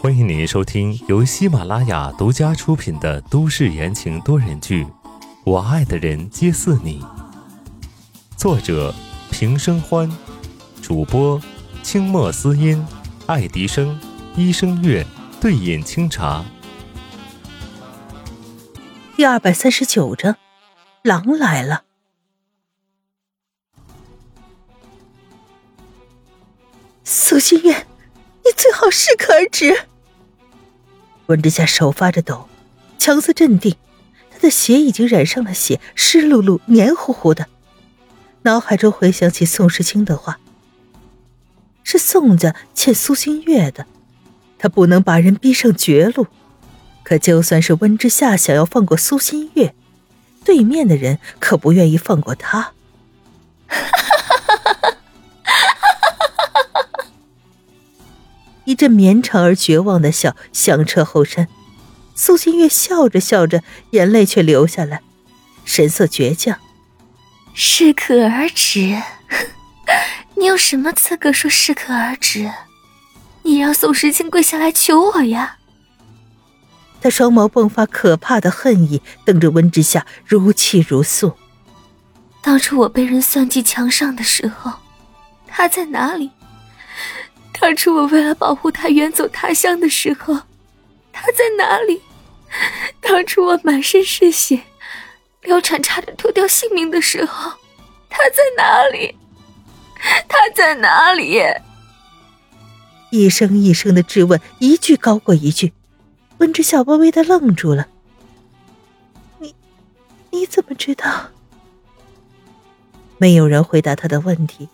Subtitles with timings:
[0.00, 4.84] 欢迎您收听由喜马拉雅独家出品的都市言情多人剧
[5.44, 7.00] 《我爱的人皆似你》，
[8.36, 8.92] 作者
[9.30, 10.10] 平生欢，
[10.82, 11.40] 主播
[11.84, 12.84] 清墨思音、
[13.26, 13.96] 爱迪生、
[14.34, 15.06] 一生月、
[15.40, 16.44] 对饮清茶。
[19.16, 20.36] 第二百三十九章，
[21.02, 21.84] 狼来了。
[27.04, 27.86] 苏心月，
[28.44, 29.86] 你最好适可而止。
[31.26, 32.48] 温之夏手发着抖，
[32.98, 33.76] 强自镇定，
[34.30, 37.46] 他的鞋已经染上了血，湿漉漉、黏糊糊的。
[38.42, 40.38] 脑海中回想起宋时清的话，
[41.82, 43.86] 是宋家欠苏新月的，
[44.58, 46.26] 他不能把人逼上绝路。
[47.02, 49.74] 可就算是温之夏想要放过苏新月，
[50.44, 52.72] 对面的人可不愿意放过他。
[58.64, 61.48] 一阵绵长而绝望的笑响彻后山，
[62.14, 65.00] 苏新月笑着笑着，眼泪却流下来，
[65.64, 66.58] 神色倔强
[67.54, 69.02] ：“适可而止？
[70.36, 72.50] 你有什么资格说适可而止？
[73.42, 75.58] 你让宋时清跪下来求我呀！”
[77.02, 81.34] 他双眸迸发可怕的恨意，瞪着温之夏，如泣如诉
[82.40, 84.72] ：“当初我被人算计墙上的时候，
[85.46, 86.30] 他在哪里？”
[87.64, 90.34] 当初我为了保护他远走他乡的时候，
[91.10, 91.98] 他在哪里？
[93.00, 94.60] 当初我满身是血，
[95.40, 97.50] 流产差点丢掉性命的时候，
[98.10, 99.16] 他在哪里？
[100.28, 101.40] 他在哪里？
[103.10, 105.72] 一声一声的质问，一句高过一句。
[106.36, 107.88] 温之夏微微的愣住了。
[109.38, 109.54] 你，
[110.30, 111.30] 你怎么知道？
[113.16, 114.68] 没有人回答他的问题。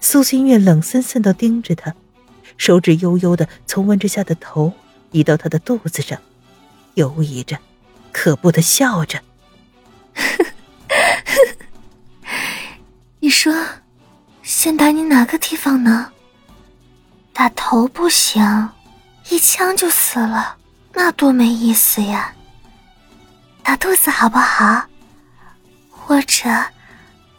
[0.00, 1.94] 苏心月冷森森的盯着他。
[2.56, 4.72] 手指悠悠的从温之夏的头
[5.10, 6.18] 移到他的肚子上，
[6.94, 7.58] 游移着，
[8.12, 9.20] 可怖的笑着。
[13.20, 13.54] 你说，
[14.42, 16.12] 先打你哪个地方呢？
[17.32, 18.70] 打头不行，
[19.30, 20.56] 一枪就死了，
[20.92, 22.34] 那多没意思呀。
[23.62, 24.84] 打肚子好不好？
[25.90, 26.48] 或者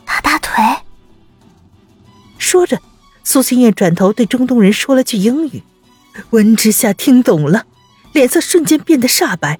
[0.06, 0.64] 打大腿？
[2.38, 2.82] 说着。
[3.28, 5.64] 苏心月转头对中东人说了句英语，
[6.30, 7.66] 温之夏听懂了，
[8.14, 9.60] 脸色瞬间变得煞白。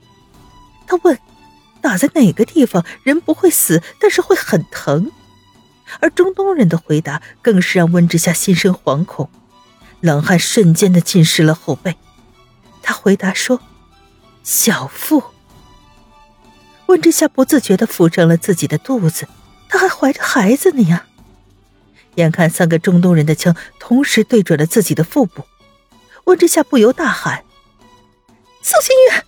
[0.86, 1.18] 他问
[1.82, 5.12] ：“打在哪个地方人不会死，但是会很疼？”
[6.00, 9.30] 而中东人的回答更是让温之夏心生惶恐，
[10.00, 11.98] 冷汗瞬间的浸湿了后背。
[12.84, 13.60] 他回答说
[14.44, 15.24] ：“小腹。”
[16.86, 19.28] 温之夏不自觉的抚上了自己的肚子，
[19.68, 21.08] 他还怀着孩子呢呀。
[22.16, 25.44] 眼看三个中东人的枪同时对准了自己的腹部，
[26.26, 27.44] 温之夏不由大喊
[28.62, 29.24] ：“宋心月，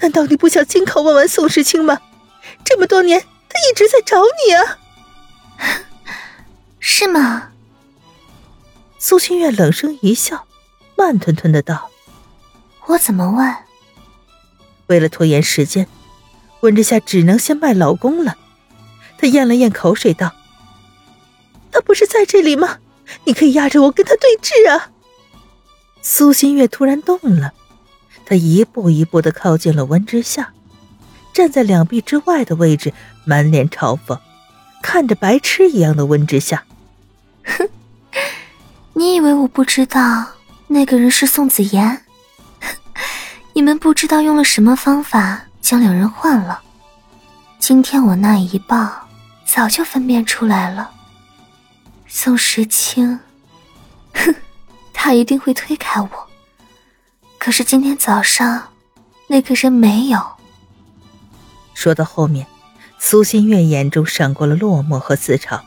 [0.00, 2.00] 难道你不想亲口问问宋时清吗？
[2.64, 4.78] 这么多年，他一直在找你啊，
[6.78, 7.52] 是吗？”
[8.98, 10.46] 苏心月冷声一笑，
[10.96, 11.90] 慢吞吞的道
[12.88, 13.56] ：“我怎么问？”
[14.88, 15.86] 为了拖延时间，
[16.60, 18.36] 温之夏只能先卖老公了。
[19.16, 20.34] 他咽了咽口水道。
[21.90, 22.78] 不是在这里吗？
[23.24, 24.90] 你可以压着我跟他对峙啊！
[26.00, 27.52] 苏新月突然动了，
[28.24, 30.52] 他一步一步的靠近了温之夏，
[31.32, 34.16] 站在两臂之外的位置，满脸嘲讽，
[34.80, 36.62] 看着白痴一样的温之夏。
[37.44, 37.68] 哼，
[38.94, 40.24] 你以为我不知道
[40.68, 42.02] 那个人是宋子妍？
[43.52, 46.60] 你们不知道用了什么方法将两人换了？
[47.58, 49.08] 今天我那一抱，
[49.44, 50.88] 早就分辨出来了。
[52.12, 53.20] 宋时清，
[54.12, 54.34] 哼，
[54.92, 56.10] 他一定会推开我。
[57.38, 58.72] 可是今天早上，
[59.28, 60.20] 那个人没有。
[61.72, 62.48] 说到后面，
[62.98, 65.60] 苏新月眼中闪过了落寞和自嘲，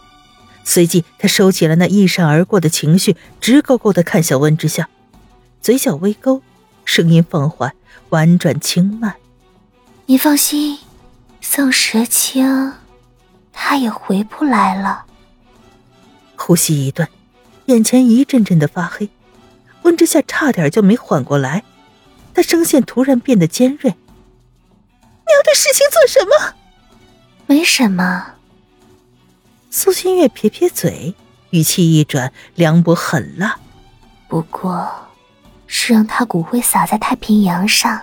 [0.66, 4.90] 随即她收起了那一闪而过的情绪，直勾勾的看向温之夏，
[5.62, 6.42] 嘴角微勾，
[6.84, 7.74] 声音放缓，
[8.10, 9.16] 婉转轻慢
[10.08, 10.78] ：“你放心，
[11.40, 12.74] 宋时清，
[13.54, 15.06] 他也回不来了。”
[16.46, 17.08] 呼吸一顿，
[17.68, 19.10] 眼前一阵阵的发黑，
[19.84, 21.64] 温之夏差点就没缓过来，
[22.34, 26.56] 他声线突然变得尖锐：“你要对事情做什么
[27.48, 28.34] ？”“没什么。”
[29.72, 31.16] 苏新月撇撇嘴，
[31.52, 33.58] 语气一转，凉薄狠辣
[34.28, 35.08] ：“不过，
[35.66, 38.02] 是让他骨灰撒在太平洋上，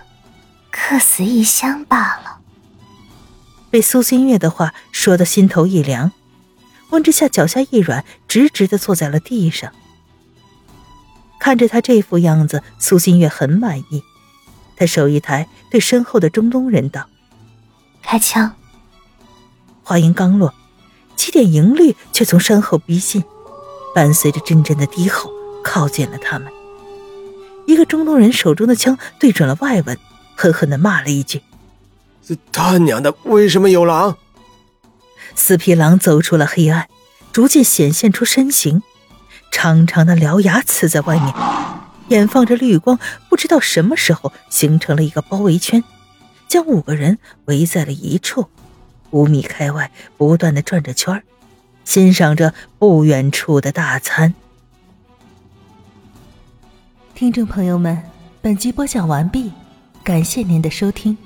[0.71, 2.39] 客死异乡罢了。”
[3.69, 6.11] 被苏新月的话说的心头一凉。
[6.91, 9.73] 温之夏脚下一软，直直的坐在了地上。
[11.39, 14.03] 看着他这副样子，苏新月很满意。
[14.77, 17.07] 他手一抬，对身后的中东人道
[18.03, 18.53] ：“开枪。”
[19.83, 20.55] 话音刚落，
[21.17, 23.25] 七点盈律却从身后逼近，
[23.95, 25.31] 伴随着阵阵的低吼，
[25.63, 26.53] 靠近了他们。
[27.67, 29.99] 一个中东人手中的枪对准了外文，
[30.35, 31.43] 狠狠的骂了一句
[32.53, 34.17] ：“他娘的，为什么有狼？”
[35.35, 36.88] 四匹狼走出了黑暗，
[37.32, 38.82] 逐渐显现出身形。
[39.50, 41.35] 长长的獠牙刺在外面，
[42.09, 42.99] 眼放着绿光，
[43.29, 45.82] 不知道什么时候形成了一个包围圈，
[46.49, 48.47] 将五个人围在了一处，
[49.11, 51.23] 五米开外不断的转着圈，
[51.85, 54.35] 欣赏着不远处的大餐。
[57.15, 58.03] 听众朋友们，
[58.41, 59.53] 本集播讲完毕，
[60.05, 61.19] 感谢您的收听。